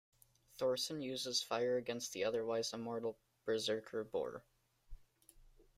[0.57, 4.43] Thorsson uses fire against the otherwise immortal Berserker Boar.